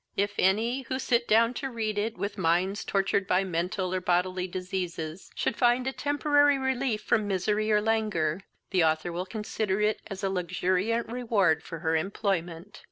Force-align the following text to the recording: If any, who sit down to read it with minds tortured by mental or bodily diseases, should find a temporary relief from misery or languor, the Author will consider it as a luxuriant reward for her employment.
If 0.17 0.33
any, 0.39 0.81
who 0.81 0.97
sit 0.97 1.27
down 1.27 1.53
to 1.53 1.69
read 1.69 1.95
it 1.99 2.17
with 2.17 2.35
minds 2.35 2.83
tortured 2.83 3.27
by 3.27 3.43
mental 3.43 3.93
or 3.93 4.01
bodily 4.01 4.47
diseases, 4.47 5.29
should 5.35 5.55
find 5.55 5.85
a 5.85 5.91
temporary 5.93 6.57
relief 6.57 7.03
from 7.03 7.27
misery 7.27 7.71
or 7.71 7.81
languor, 7.81 8.41
the 8.71 8.83
Author 8.83 9.11
will 9.11 9.27
consider 9.27 9.79
it 9.79 10.01
as 10.07 10.23
a 10.23 10.29
luxuriant 10.31 11.05
reward 11.07 11.61
for 11.61 11.77
her 11.85 11.95
employment. 11.95 12.79